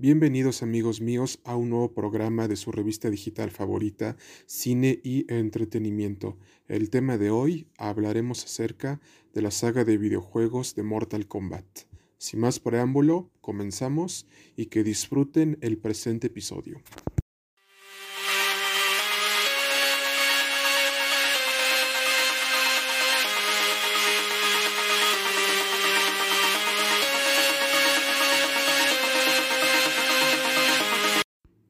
Bienvenidos 0.00 0.62
amigos 0.62 1.02
míos 1.02 1.40
a 1.44 1.56
un 1.56 1.68
nuevo 1.68 1.92
programa 1.92 2.48
de 2.48 2.56
su 2.56 2.72
revista 2.72 3.10
digital 3.10 3.50
favorita, 3.50 4.16
Cine 4.46 4.98
y 5.04 5.30
Entretenimiento. 5.30 6.38
El 6.68 6.88
tema 6.88 7.18
de 7.18 7.28
hoy 7.28 7.66
hablaremos 7.76 8.42
acerca 8.42 8.98
de 9.34 9.42
la 9.42 9.50
saga 9.50 9.84
de 9.84 9.98
videojuegos 9.98 10.74
de 10.74 10.84
Mortal 10.84 11.28
Kombat. 11.28 11.66
Sin 12.16 12.40
más 12.40 12.60
preámbulo, 12.60 13.28
comenzamos 13.42 14.26
y 14.56 14.66
que 14.66 14.84
disfruten 14.84 15.58
el 15.60 15.76
presente 15.76 16.28
episodio. 16.28 16.80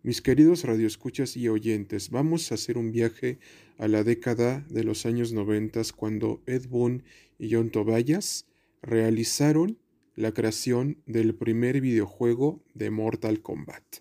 Mis 0.02 0.22
queridos 0.22 0.64
radioescuchas 0.64 1.36
y 1.36 1.50
oyentes, 1.50 2.08
vamos 2.08 2.50
a 2.50 2.54
hacer 2.54 2.78
un 2.78 2.91
viaje 2.91 3.38
a 3.77 3.86
la 3.86 4.02
década 4.02 4.64
de 4.70 4.82
los 4.82 5.04
años 5.04 5.34
noventas 5.34 5.92
cuando 5.92 6.42
Ed 6.46 6.68
Boon 6.70 7.02
y 7.38 7.52
John 7.52 7.68
Tobias 7.68 8.46
realizaron 8.80 9.77
la 10.16 10.32
creación 10.32 11.02
del 11.05 11.34
primer 11.34 11.82
videojuego 11.82 12.64
de 12.72 12.91
Mortal 12.91 13.42
Kombat. 13.42 13.98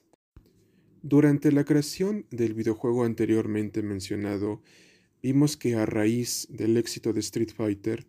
Durante 1.01 1.51
la 1.51 1.65
creación 1.65 2.25
del 2.31 2.53
videojuego 2.53 3.03
anteriormente 3.03 3.81
mencionado, 3.81 4.61
vimos 5.21 5.57
que 5.57 5.75
a 5.75 5.85
raíz 5.85 6.47
del 6.49 6.77
éxito 6.77 7.11
de 7.11 7.19
Street 7.19 7.51
Fighter, 7.53 8.07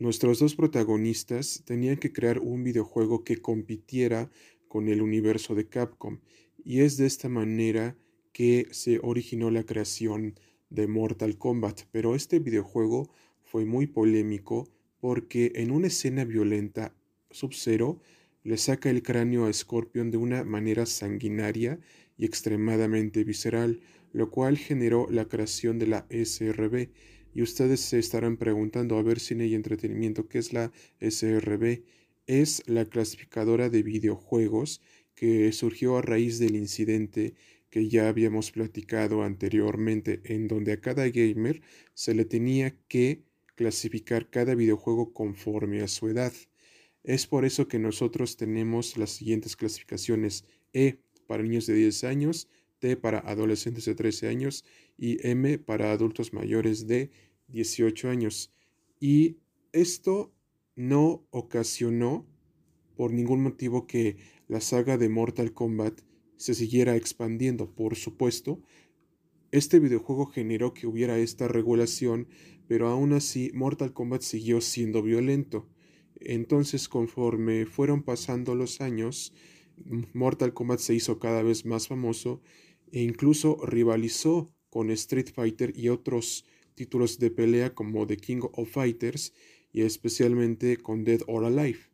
nuestros 0.00 0.40
dos 0.40 0.56
protagonistas 0.56 1.62
tenían 1.64 1.96
que 1.96 2.12
crear 2.12 2.40
un 2.40 2.64
videojuego 2.64 3.22
que 3.22 3.36
compitiera 3.36 4.32
con 4.66 4.88
el 4.88 5.00
universo 5.00 5.54
de 5.54 5.68
Capcom 5.68 6.18
y 6.64 6.80
es 6.80 6.96
de 6.96 7.06
esta 7.06 7.28
manera 7.28 7.96
que 8.32 8.68
se 8.70 9.00
originó 9.02 9.50
la 9.50 9.64
creación 9.64 10.34
de 10.70 10.86
Mortal 10.86 11.36
Kombat. 11.36 11.82
Pero 11.90 12.14
este 12.14 12.38
videojuego 12.38 13.10
fue 13.42 13.64
muy 13.64 13.86
polémico 13.86 14.68
porque 15.00 15.52
en 15.56 15.70
una 15.70 15.88
escena 15.88 16.24
violenta, 16.24 16.94
Sub-Zero 17.30 18.00
le 18.42 18.56
saca 18.56 18.90
el 18.90 19.02
cráneo 19.02 19.46
a 19.46 19.52
Scorpion 19.52 20.10
de 20.10 20.16
una 20.16 20.44
manera 20.44 20.86
sanguinaria 20.86 21.78
y 22.16 22.24
extremadamente 22.24 23.24
visceral, 23.24 23.80
lo 24.12 24.30
cual 24.30 24.56
generó 24.58 25.08
la 25.10 25.26
creación 25.26 25.78
de 25.78 25.86
la 25.86 26.06
SRB. 26.10 26.90
Y 27.34 27.42
ustedes 27.42 27.80
se 27.80 27.98
estarán 27.98 28.36
preguntando, 28.36 28.96
a 28.96 29.02
ver, 29.02 29.20
cine 29.20 29.46
y 29.46 29.54
entretenimiento, 29.54 30.28
¿qué 30.28 30.38
es 30.38 30.52
la 30.52 30.72
SRB? 31.00 31.82
Es 32.26 32.62
la 32.66 32.84
clasificadora 32.84 33.68
de 33.70 33.82
videojuegos 33.82 34.80
que 35.20 35.52
surgió 35.52 35.98
a 35.98 36.00
raíz 36.00 36.38
del 36.38 36.56
incidente 36.56 37.34
que 37.68 37.90
ya 37.90 38.08
habíamos 38.08 38.52
platicado 38.52 39.22
anteriormente, 39.22 40.22
en 40.24 40.48
donde 40.48 40.72
a 40.72 40.80
cada 40.80 41.06
gamer 41.10 41.60
se 41.92 42.14
le 42.14 42.24
tenía 42.24 42.74
que 42.88 43.20
clasificar 43.54 44.30
cada 44.30 44.54
videojuego 44.54 45.12
conforme 45.12 45.82
a 45.82 45.88
su 45.88 46.08
edad. 46.08 46.32
Es 47.04 47.26
por 47.26 47.44
eso 47.44 47.68
que 47.68 47.78
nosotros 47.78 48.38
tenemos 48.38 48.96
las 48.96 49.10
siguientes 49.10 49.56
clasificaciones 49.56 50.46
E 50.72 51.00
para 51.26 51.42
niños 51.42 51.66
de 51.66 51.74
10 51.74 52.04
años, 52.04 52.48
T 52.78 52.96
para 52.96 53.18
adolescentes 53.18 53.84
de 53.84 53.94
13 53.94 54.26
años 54.26 54.64
y 54.96 55.18
M 55.28 55.58
para 55.58 55.92
adultos 55.92 56.32
mayores 56.32 56.86
de 56.86 57.10
18 57.48 58.08
años. 58.08 58.54
Y 58.98 59.36
esto 59.72 60.32
no 60.76 61.26
ocasionó 61.28 62.26
por 62.96 63.12
ningún 63.12 63.42
motivo 63.42 63.86
que 63.86 64.16
la 64.50 64.60
saga 64.60 64.98
de 64.98 65.08
Mortal 65.08 65.52
Kombat 65.52 66.00
se 66.36 66.54
siguiera 66.54 66.96
expandiendo. 66.96 67.72
Por 67.72 67.94
supuesto, 67.94 68.60
este 69.52 69.78
videojuego 69.78 70.26
generó 70.26 70.74
que 70.74 70.88
hubiera 70.88 71.20
esta 71.20 71.46
regulación, 71.46 72.26
pero 72.66 72.88
aún 72.88 73.12
así 73.12 73.52
Mortal 73.54 73.92
Kombat 73.92 74.22
siguió 74.22 74.60
siendo 74.60 75.04
violento. 75.04 75.68
Entonces, 76.18 76.88
conforme 76.88 77.64
fueron 77.64 78.02
pasando 78.02 78.56
los 78.56 78.80
años, 78.80 79.32
Mortal 80.14 80.52
Kombat 80.52 80.80
se 80.80 80.94
hizo 80.94 81.20
cada 81.20 81.44
vez 81.44 81.64
más 81.64 81.86
famoso 81.86 82.42
e 82.90 83.02
incluso 83.02 83.64
rivalizó 83.64 84.52
con 84.68 84.90
Street 84.90 85.28
Fighter 85.32 85.78
y 85.78 85.90
otros 85.90 86.44
títulos 86.74 87.20
de 87.20 87.30
pelea 87.30 87.72
como 87.72 88.04
The 88.04 88.16
King 88.16 88.40
of 88.50 88.68
Fighters 88.68 89.32
y 89.72 89.82
especialmente 89.82 90.76
con 90.76 91.04
Dead 91.04 91.20
or 91.28 91.44
Alive. 91.44 91.89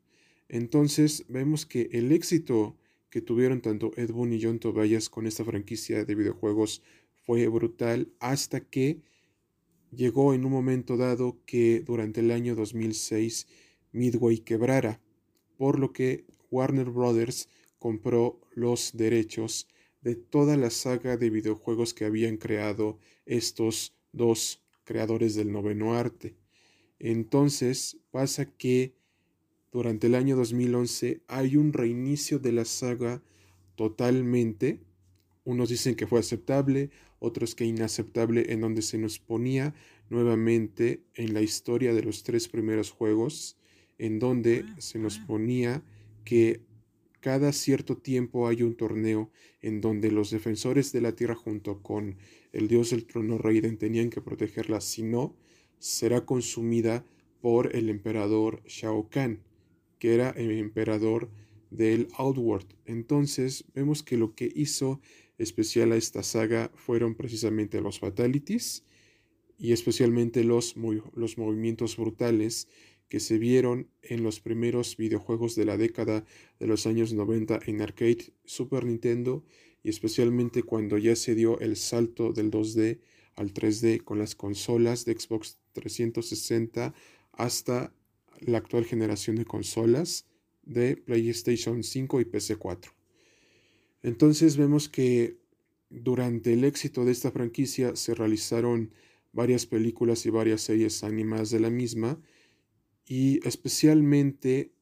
Entonces 0.49 1.25
vemos 1.29 1.67
que 1.67 1.89
el 1.93 2.13
éxito 2.13 2.77
que 3.11 3.21
tuvieron 3.21 3.61
tanto 3.61 3.93
Ed 3.97 4.11
Boon 4.11 4.33
y 4.33 4.43
John 4.43 4.59
Tobias 4.59 5.09
con 5.09 5.27
esta 5.27 5.45
franquicia 5.45 6.05
de 6.05 6.15
videojuegos 6.15 6.83
fue 7.25 7.49
brutal 7.49 8.13
hasta 8.21 8.61
que 8.61 9.03
llegó 9.91 10.35
en 10.35 10.45
un 10.45 10.53
momento 10.53 10.97
dado 10.97 11.39
que 11.47 11.81
durante 11.81 12.21
el 12.21 12.31
año 12.31 12.55
2006 12.55 13.47
Midway 13.93 14.39
quebrara, 14.39 15.01
por 15.57 15.79
lo 15.79 15.93
que 15.93 16.27
Warner 16.51 16.91
Brothers 16.91 17.49
compró 17.79 18.41
los 18.53 18.93
derechos 18.95 19.67
de 20.03 20.15
toda 20.15 20.57
la 20.57 20.71
saga 20.71 21.17
de 21.17 21.31
videojuegos 21.31 21.95
que 21.95 22.05
habían 22.05 22.37
creado 22.37 22.99
estos 23.25 23.95
dos 24.13 24.63
creadores 24.85 25.35
del 25.35 25.51
noveno 25.51 25.95
arte. 25.95 26.37
Entonces 26.99 27.99
pasa 28.11 28.45
que 28.57 28.95
durante 29.73 30.07
el 30.07 30.15
año 30.15 30.37
2011 30.37 31.23
hay 31.27 31.57
un 31.57 31.73
reinicio 31.73 32.39
de 32.39 32.53
la 32.53 32.65
saga 32.65 33.23
totalmente. 33.75 34.81
Unos 35.45 35.69
dicen 35.69 35.95
que 35.97 36.07
fue 36.07 36.21
aceptable, 36.21 36.91
otros 37.19 37.55
que 37.55 37.65
inaceptable, 37.65 38.53
en 38.53 38.61
donde 38.61 38.83
se 38.83 38.99
nos 38.99 39.19
ponía 39.19 39.75
nuevamente 40.09 41.03
en 41.15 41.35
la 41.35 41.43
historia 41.43 41.93
de 41.95 42.03
los 42.03 42.23
tres 42.23 42.49
primeros 42.49 42.91
juegos, 42.91 43.57
en 43.99 44.19
donde 44.19 44.65
se 44.79 44.99
nos 44.99 45.19
ponía 45.19 45.83
que 46.25 46.61
cada 47.21 47.53
cierto 47.53 47.97
tiempo 47.97 48.47
hay 48.47 48.63
un 48.63 48.77
torneo 48.77 49.31
en 49.63 49.81
donde 49.81 50.11
los 50.11 50.31
defensores 50.31 50.93
de 50.93 51.01
la 51.01 51.13
tierra 51.13 51.35
junto 51.35 51.83
con 51.83 52.17
el 52.53 52.69
dios 52.69 52.91
del 52.91 53.05
trono 53.05 53.37
Raiden 53.37 53.79
tenían 53.79 54.11
que 54.11 54.21
protegerla, 54.21 54.81
si 54.81 55.03
no, 55.03 55.35
será 55.79 56.25
consumida 56.25 57.05
por 57.41 57.75
el 57.75 57.89
emperador 57.91 58.63
Shao 58.67 59.09
Kahn 59.11 59.41
que 59.99 60.15
era 60.15 60.31
el 60.31 60.51
emperador 60.53 61.31
del 61.71 62.09
Outworld. 62.17 62.67
Entonces 62.85 63.65
vemos 63.75 64.03
que 64.03 64.17
lo 64.17 64.35
que 64.35 64.51
hizo 64.55 65.01
especial 65.39 65.93
a 65.93 65.97
esta 65.97 66.23
saga 66.23 66.71
fueron 66.75 67.15
precisamente 67.15 67.81
los 67.81 67.99
fatalities 67.99 68.85
y 69.59 69.73
especialmente 69.73 70.45
los, 70.45 70.75
los 71.15 71.39
movimientos 71.39 71.97
brutales 71.97 72.69
que 73.09 73.21
se 73.21 73.39
vieron 73.39 73.89
en 74.03 74.23
los 74.23 74.41
primeros 74.41 74.97
videojuegos 74.97 75.55
de 75.55 75.65
la 75.65 75.77
década 75.77 76.25
de 76.59 76.67
los 76.67 76.87
años 76.87 77.13
90 77.13 77.61
en 77.67 77.81
arcade 77.81 78.33
Super 78.45 78.85
Nintendo 78.85 79.45
y 79.83 79.91
especialmente 79.91 80.63
cuando 80.63 80.99
ya 80.99 81.15
se 81.15 81.35
dio 81.35 81.61
el 81.61 81.77
salto 81.77 82.33
del 82.33 82.51
2D 82.51 82.99
al 83.37 83.53
3D 83.53 84.03
con 84.03 84.19
las 84.19 84.35
consolas 84.35 85.05
de 85.05 85.13
Xbox 85.19 85.59
360 85.73 86.95
hasta 87.33 87.93
la 88.41 88.59
actual 88.59 88.85
generación 88.85 89.37
de 89.37 89.45
consolas 89.45 90.27
de 90.63 90.97
PlayStation 90.97 91.83
5 91.83 92.21
y 92.21 92.25
PC 92.25 92.57
4. 92.57 92.93
Entonces 94.03 94.57
vemos 94.57 94.89
que 94.89 95.39
durante 95.91 96.53
el 96.53 96.65
éxito 96.65 97.05
de 97.05 97.13
esta 97.13 97.31
franquicia 97.31 97.97
se 97.97 98.15
realizaron 98.15 98.93
varias 99.33 99.67
películas 99.67 100.27
y 100.27 100.31
varias 100.31 100.63
series 100.63 101.05
animadas 101.05 101.51
de 101.51 101.61
la 101.61 101.71
misma 101.71 102.21
y 103.07 103.47
especialmente, 103.47 104.73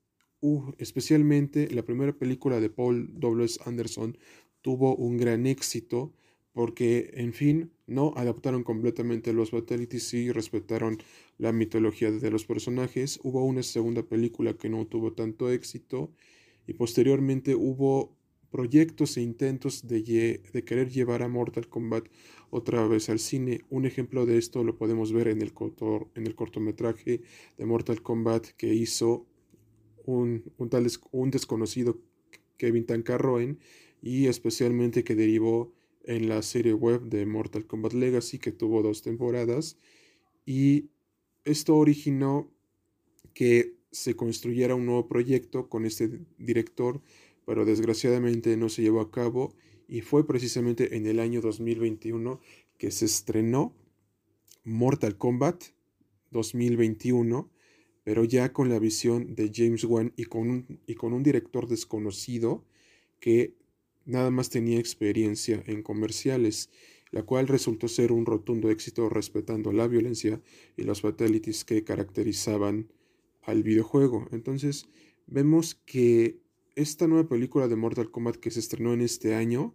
especialmente 0.78 1.68
la 1.70 1.84
primera 1.84 2.16
película 2.16 2.60
de 2.60 2.70
Paul 2.70 3.18
W. 3.18 3.48
Anderson 3.66 4.16
tuvo 4.62 4.96
un 4.96 5.18
gran 5.18 5.46
éxito 5.46 6.14
porque, 6.54 7.10
en 7.14 7.32
fin, 7.34 7.72
no 7.86 8.14
adaptaron 8.16 8.62
completamente 8.62 9.32
los 9.32 9.50
fatalities 9.50 10.14
y 10.14 10.30
respetaron 10.30 10.98
la 11.36 11.52
mitología 11.52 12.12
de 12.12 12.30
los 12.30 12.46
personajes. 12.46 13.18
Hubo 13.24 13.44
una 13.44 13.64
segunda 13.64 14.04
película 14.04 14.54
que 14.54 14.70
no 14.70 14.86
tuvo 14.86 15.12
tanto 15.12 15.50
éxito 15.50 16.12
y 16.66 16.74
posteriormente 16.74 17.56
hubo 17.56 18.16
proyectos 18.50 19.16
e 19.16 19.22
intentos 19.22 19.88
de, 19.88 20.40
de, 20.52 20.64
querer 20.64 20.88
llevar 20.88 21.24
a 21.24 21.28
Mortal 21.28 21.68
Kombat 21.68 22.06
otra 22.50 22.86
vez 22.86 23.08
al 23.08 23.18
cine. 23.18 23.62
Un 23.68 23.84
ejemplo 23.84 24.24
de 24.24 24.38
esto 24.38 24.62
lo 24.62 24.78
podemos 24.78 25.12
ver 25.12 25.26
en 25.26 25.42
el, 25.42 25.52
en 26.14 26.26
el 26.26 26.34
cortometraje 26.36 27.22
de 27.58 27.66
Mortal 27.66 28.00
Kombat 28.00 28.46
que 28.56 28.72
hizo 28.72 29.26
un, 30.06 30.44
un, 30.56 30.70
tal, 30.70 30.86
un 31.10 31.32
desconocido 31.32 31.98
Kevin 32.56 32.86
Tancarroen 32.86 33.58
y 34.00 34.26
especialmente 34.26 35.02
que 35.02 35.16
derivó 35.16 35.72
en 36.04 36.28
la 36.28 36.42
serie 36.42 36.72
web 36.72 37.02
de 37.02 37.26
Mortal 37.26 37.66
Kombat 37.66 37.92
Legacy 37.92 38.38
que 38.38 38.52
tuvo 38.52 38.82
dos 38.82 39.02
temporadas 39.02 39.78
y 40.46 40.90
esto 41.44 41.76
originó 41.76 42.50
que 43.32 43.74
se 43.90 44.16
construyera 44.16 44.74
un 44.74 44.86
nuevo 44.86 45.08
proyecto 45.08 45.68
con 45.68 45.86
este 45.86 46.20
director 46.38 47.00
pero 47.46 47.64
desgraciadamente 47.64 48.56
no 48.56 48.68
se 48.68 48.82
llevó 48.82 49.00
a 49.00 49.10
cabo 49.10 49.54
y 49.88 50.00
fue 50.00 50.26
precisamente 50.26 50.96
en 50.96 51.06
el 51.06 51.20
año 51.20 51.40
2021 51.40 52.40
que 52.78 52.90
se 52.90 53.04
estrenó 53.04 53.74
Mortal 54.64 55.16
Kombat 55.18 55.64
2021, 56.30 57.50
pero 58.02 58.24
ya 58.24 58.52
con 58.52 58.68
la 58.68 58.78
visión 58.78 59.34
de 59.34 59.50
James 59.54 59.84
Wan 59.84 60.12
y 60.16 60.24
con 60.24 60.50
un, 60.50 60.80
y 60.86 60.94
con 60.94 61.12
un 61.12 61.22
director 61.22 61.68
desconocido 61.68 62.64
que 63.20 63.54
nada 64.06 64.30
más 64.30 64.50
tenía 64.50 64.78
experiencia 64.78 65.62
en 65.66 65.82
comerciales, 65.82 66.70
la 67.10 67.22
cual 67.22 67.46
resultó 67.46 67.88
ser 67.88 68.12
un 68.12 68.26
rotundo 68.26 68.70
éxito 68.70 69.08
respetando 69.08 69.72
la 69.72 69.86
violencia 69.86 70.40
y 70.76 70.82
los 70.82 71.00
fatalities 71.00 71.64
que 71.64 71.84
caracterizaban 71.84 72.88
al 73.42 73.62
videojuego. 73.62 74.26
Entonces, 74.32 74.88
vemos 75.26 75.76
que 75.86 76.40
esta 76.74 77.06
nueva 77.06 77.28
película 77.28 77.68
de 77.68 77.76
Mortal 77.76 78.10
Kombat 78.10 78.36
que 78.36 78.50
se 78.50 78.60
estrenó 78.60 78.92
en 78.92 79.00
este 79.00 79.34
año, 79.34 79.74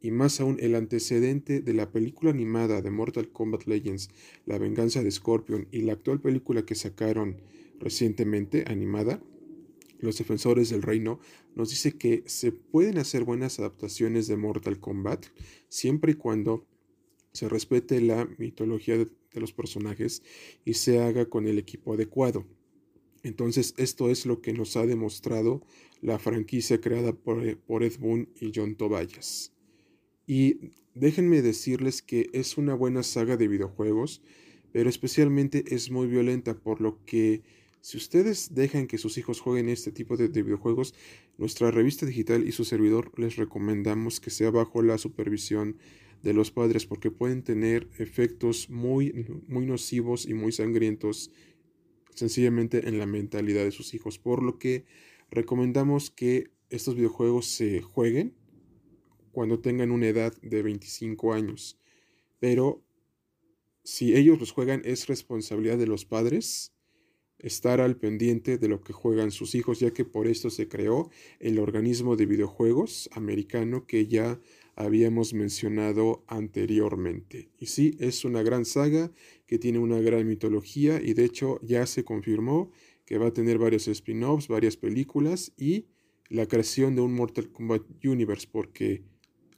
y 0.00 0.10
más 0.10 0.40
aún 0.40 0.58
el 0.60 0.74
antecedente 0.74 1.60
de 1.60 1.72
la 1.72 1.90
película 1.90 2.30
animada 2.30 2.82
de 2.82 2.90
Mortal 2.90 3.30
Kombat 3.30 3.64
Legends, 3.64 4.10
La 4.44 4.58
venganza 4.58 5.02
de 5.02 5.10
Scorpion, 5.10 5.68
y 5.70 5.80
la 5.80 5.94
actual 5.94 6.20
película 6.20 6.64
que 6.66 6.74
sacaron 6.74 7.40
recientemente, 7.78 8.64
animada, 8.66 9.22
Los 10.04 10.18
Defensores 10.18 10.70
del 10.70 10.82
Reino, 10.82 11.18
nos 11.54 11.70
dice 11.70 11.96
que 11.96 12.22
se 12.26 12.52
pueden 12.52 12.98
hacer 12.98 13.24
buenas 13.24 13.58
adaptaciones 13.58 14.26
de 14.28 14.36
Mortal 14.36 14.78
Kombat 14.78 15.26
siempre 15.68 16.12
y 16.12 16.14
cuando 16.14 16.66
se 17.32 17.48
respete 17.48 18.00
la 18.00 18.28
mitología 18.38 18.96
de, 18.96 19.08
los 19.32 19.52
personajes 19.52 20.22
y 20.64 20.74
se 20.74 21.00
haga 21.00 21.28
con 21.28 21.48
el 21.48 21.58
equipo 21.58 21.94
adecuado. 21.94 22.46
Entonces, 23.24 23.74
esto 23.78 24.08
es 24.08 24.26
lo 24.26 24.40
que 24.40 24.52
nos 24.52 24.76
ha 24.76 24.86
demostrado 24.86 25.66
la 26.00 26.20
franquicia 26.20 26.80
creada 26.80 27.12
por, 27.12 27.58
por 27.62 27.82
Ed 27.82 27.98
Boon 27.98 28.28
y 28.40 28.52
John 28.54 28.76
Tobayas. 28.76 29.52
Y 30.26 30.70
déjenme 30.94 31.42
decirles 31.42 32.00
que 32.00 32.30
es 32.32 32.56
una 32.56 32.74
buena 32.74 33.02
saga 33.02 33.36
de 33.36 33.48
videojuegos, 33.48 34.22
pero 34.72 34.88
especialmente 34.88 35.64
es 35.74 35.90
muy 35.90 36.06
violenta, 36.06 36.54
por 36.54 36.80
lo 36.80 37.04
que 37.04 37.42
si 37.84 37.98
ustedes 37.98 38.54
dejan 38.54 38.86
que 38.86 38.96
sus 38.96 39.18
hijos 39.18 39.40
jueguen 39.40 39.68
este 39.68 39.92
tipo 39.92 40.16
de, 40.16 40.28
videojuegos, 40.28 40.94
nuestra 41.36 41.70
revista 41.70 42.06
digital 42.06 42.48
y 42.48 42.52
su 42.52 42.64
servidor 42.64 43.12
les 43.18 43.36
recomendamos 43.36 44.20
que 44.20 44.30
sea 44.30 44.50
bajo 44.50 44.80
la 44.80 44.96
supervisión 44.96 45.76
de 46.22 46.32
los 46.32 46.50
padres, 46.50 46.86
porque 46.86 47.10
pueden 47.10 47.42
tener 47.42 47.90
efectos 47.98 48.70
muy, 48.70 49.26
muy 49.48 49.66
nocivos 49.66 50.24
y 50.24 50.32
muy 50.32 50.50
sangrientos 50.50 51.30
sencillamente 52.14 52.88
en 52.88 52.98
la 52.98 53.04
mentalidad 53.04 53.64
de 53.64 53.70
sus 53.70 53.92
hijos, 53.92 54.18
por 54.18 54.42
lo 54.42 54.58
que 54.58 54.86
recomendamos 55.30 56.10
que 56.10 56.52
estos 56.70 56.94
videojuegos 56.94 57.48
se 57.48 57.82
jueguen 57.82 58.34
cuando 59.30 59.60
tengan 59.60 59.90
una 59.90 60.08
edad 60.08 60.32
de 60.40 60.62
25 60.62 61.34
años. 61.34 61.78
Pero 62.40 62.82
si 63.82 64.16
ellos 64.16 64.40
los 64.40 64.52
juegan 64.52 64.80
es 64.86 65.06
responsabilidad 65.06 65.76
de 65.76 65.86
los 65.86 66.06
padres 66.06 66.73
estar 67.38 67.80
al 67.80 67.96
pendiente 67.96 68.58
de 68.58 68.68
lo 68.68 68.80
que 68.82 68.92
juegan 68.92 69.30
sus 69.30 69.54
hijos, 69.54 69.80
ya 69.80 69.92
que 69.92 70.04
por 70.04 70.26
esto 70.26 70.50
se 70.50 70.68
creó 70.68 71.10
el 71.40 71.58
organismo 71.58 72.16
de 72.16 72.26
videojuegos 72.26 73.10
americano 73.12 73.86
que 73.86 74.06
ya 74.06 74.40
habíamos 74.76 75.34
mencionado 75.34 76.24
anteriormente. 76.26 77.50
Y 77.58 77.66
sí, 77.66 77.96
es 78.00 78.24
una 78.24 78.42
gran 78.42 78.64
saga 78.64 79.12
que 79.46 79.58
tiene 79.58 79.78
una 79.78 80.00
gran 80.00 80.26
mitología 80.26 81.00
y 81.02 81.14
de 81.14 81.24
hecho 81.24 81.60
ya 81.62 81.86
se 81.86 82.04
confirmó 82.04 82.70
que 83.04 83.18
va 83.18 83.26
a 83.28 83.32
tener 83.32 83.58
varios 83.58 83.88
spin-offs, 83.88 84.48
varias 84.48 84.76
películas 84.76 85.52
y 85.56 85.86
la 86.28 86.46
creación 86.46 86.94
de 86.94 87.02
un 87.02 87.14
Mortal 87.14 87.50
Kombat 87.52 87.82
Universe, 88.02 88.48
porque 88.50 89.04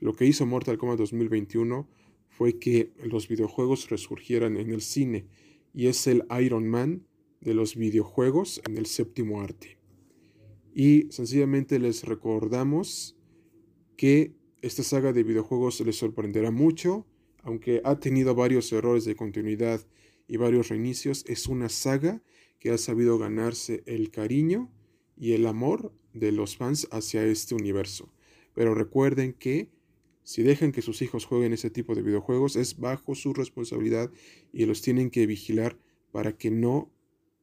lo 0.01 0.15
que 0.15 0.27
hizo 0.27 0.45
Mortal 0.45 0.79
Kombat 0.79 0.99
2021 0.99 1.89
fue 2.29 2.59
que 2.59 2.93
los 3.03 3.29
videojuegos 3.29 3.89
resurgieran 3.89 4.57
en 4.57 4.71
el 4.71 4.83
cine 4.83 5.27
y 5.73 5.87
es 5.87 6.07
el 6.07 6.25
Iron 6.41 6.69
Man 6.69 7.07
de 7.41 7.55
los 7.55 7.77
videojuegos 7.77 8.61
en 8.67 8.77
el 8.77 8.87
séptimo 8.87 9.41
arte. 9.41 9.79
Y 10.75 11.07
sencillamente 11.11 11.79
les 11.79 12.05
recordamos 12.05 13.17
que 13.97 14.35
esta 14.63 14.83
saga 14.83 15.13
de 15.13 15.23
videojuegos 15.23 15.81
les 15.81 15.97
sorprenderá 15.97 16.51
mucho, 16.51 17.07
aunque 17.43 17.81
ha 17.85 17.99
tenido 18.01 18.35
varios 18.35 18.73
errores 18.73 19.05
de 19.05 19.15
continuidad 19.15 19.87
y 20.29 20.37
varios 20.37 20.69
reinicios, 20.69 21.25
es 21.29 21.47
una 21.47 21.69
saga 21.69 22.23
que 22.59 22.71
ha 22.71 22.79
sabido 22.79 23.19
ganarse 23.19 23.83
el 23.87 24.11
cariño 24.11 24.71
y 25.17 25.33
el 25.33 25.47
amor 25.47 25.93
de 26.13 26.33
los 26.33 26.57
fans 26.57 26.89
hacia 26.91 27.25
este 27.25 27.55
universo. 27.55 28.13
Pero 28.55 28.75
recuerden 28.75 29.33
que 29.33 29.71
si 30.25 30.43
dejan 30.43 30.73
que 30.73 30.83
sus 30.83 31.03
hijos 31.03 31.25
jueguen 31.25 31.53
ese 31.53 31.71
tipo 31.71 31.95
de 31.95 32.03
videojuegos 32.03 32.57
es 32.57 32.79
bajo 32.79 33.15
su 33.15 33.33
responsabilidad 33.33 34.11
y 34.53 34.65
los 34.67 34.83
tienen 34.83 35.11
que 35.11 35.27
vigilar 35.27 35.79
para 36.11 36.37
que 36.37 36.51
no 36.51 36.91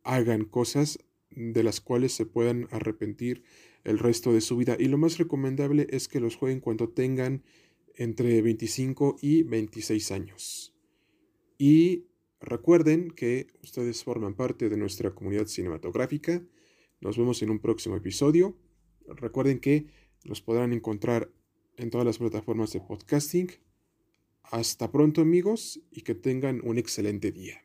hagan 0.04 0.46
cosas 0.46 1.00
de 1.32 1.64
las 1.64 1.82
cuales 1.82 2.14
se 2.14 2.26
puedan 2.26 2.68
arrepentir 2.72 3.44
el 3.84 4.00
resto 4.00 4.34
de 4.34 4.42
su 4.42 4.58
vida. 4.58 4.78
Y 4.80 4.88
lo 4.88 4.98
más 4.98 5.18
recomendable 5.18 5.88
es 5.90 6.08
que 6.08 6.20
los 6.20 6.36
jueguen 6.36 6.60
cuando 6.60 6.90
tengan 6.90 7.44
entre 7.96 8.42
25 8.42 9.18
y 9.22 9.44
26 9.44 10.12
años. 10.12 10.74
Y 11.58 12.06
recuerden 12.40 13.12
que 13.12 13.48
ustedes 13.62 14.04
forman 14.04 14.36
parte 14.36 14.70
de 14.70 14.78
nuestra 14.78 15.12
comunidad 15.12 15.48
cinematográfica. 15.48 16.44
Nos 17.02 17.18
vemos 17.18 17.42
en 17.42 17.50
un 17.50 17.60
próximo 17.60 17.96
episodio. 17.96 18.58
Recuerden 19.08 19.60
que 19.60 19.88
los 20.24 20.42
podrán 20.42 20.74
encontrar 20.74 21.32
en 21.78 21.90
todas 21.90 22.06
las 22.06 22.18
plataformas 22.18 22.72
de 22.74 22.82
podcasting. 22.82 23.52
Hasta 24.44 24.92
pronto 24.92 25.22
amigos 25.22 25.82
y 25.92 26.02
que 26.02 26.16
tengan 26.16 26.62
un 26.64 26.78
excelente 26.78 27.32
día. 27.32 27.62